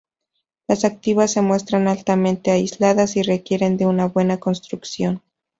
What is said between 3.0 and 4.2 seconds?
y requieren de una